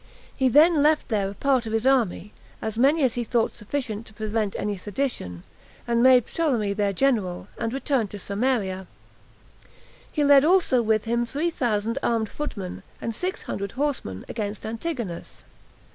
He 0.35 0.49
then 0.49 0.81
left 0.81 1.09
there 1.09 1.29
a 1.29 1.35
part 1.35 1.67
of 1.67 1.73
his 1.73 1.85
army, 1.85 2.33
as 2.59 2.75
many 2.75 3.03
as 3.03 3.13
he 3.13 3.23
thought 3.23 3.51
sufficient 3.51 4.07
to 4.07 4.15
prevent 4.15 4.55
any 4.57 4.75
sedition, 4.75 5.43
and 5.87 6.01
made 6.01 6.25
Ptolemy 6.25 6.73
their 6.73 6.91
general, 6.91 7.47
and 7.59 7.71
returned 7.71 8.09
to 8.09 8.17
Samaria; 8.17 8.87
he 10.11 10.23
led 10.23 10.43
also 10.43 10.81
with 10.81 11.03
him 11.03 11.23
three 11.23 11.51
thousand 11.51 11.99
armed 12.01 12.29
footmen, 12.29 12.81
and 12.99 13.13
six 13.13 13.43
hundred 13.43 13.73
horsemen, 13.73 14.25
against 14.27 14.65
Antigonus. 14.65 15.43